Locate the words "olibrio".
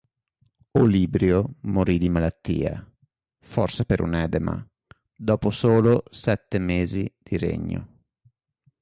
0.79-1.51